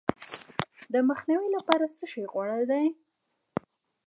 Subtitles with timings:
[0.93, 2.85] د مخنیوي لپاره څه شی غوره دي؟